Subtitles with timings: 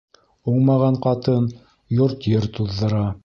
[0.51, 1.45] Уңмаған ҡатын
[1.99, 3.05] йорт-ер туҙҙыра.